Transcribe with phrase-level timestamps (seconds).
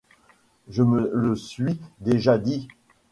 [0.67, 2.67] Je me le suis déjà dit.